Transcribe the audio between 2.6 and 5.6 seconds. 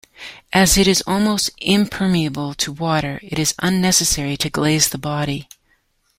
water, it is unnecessary to glaze the body.